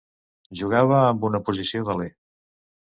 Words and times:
Jugava 0.61 1.03
en 1.11 1.21
una 1.31 1.43
posició 1.51 1.87
d'aler. 1.91 2.11